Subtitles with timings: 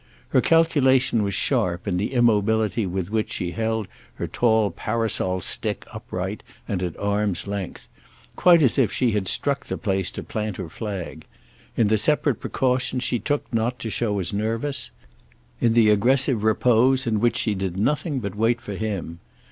[0.29, 5.85] Her calculation was sharp in the immobility with which she held her tall parasol stick
[5.93, 7.87] upright and at arm's length,
[8.35, 11.27] quite as if she had struck the place to plant her flag;
[11.77, 14.89] in the separate precautions she took not to show as nervous;
[15.59, 19.19] in the aggressive repose in which she did quite nothing but wait for him.